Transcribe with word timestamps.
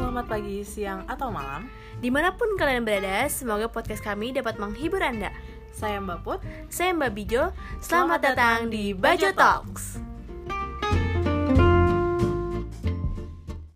selamat 0.00 0.32
pagi, 0.32 0.64
siang, 0.64 1.04
atau 1.04 1.28
malam. 1.28 1.68
Di 2.00 2.08
mana 2.08 2.32
pun 2.32 2.56
kalian 2.56 2.88
berada, 2.88 3.28
semoga 3.28 3.68
podcast 3.68 4.00
kami 4.00 4.32
dapat 4.32 4.56
menghibur 4.56 5.04
Anda. 5.04 5.28
Saya 5.76 6.00
Mbak 6.00 6.18
Put. 6.24 6.40
Saya 6.72 6.96
Mbak 6.96 7.12
Bijo, 7.12 7.52
selamat, 7.84 8.32
datang 8.32 8.72
di 8.72 8.96
Bajo 8.96 9.28
Talks. 9.36 9.89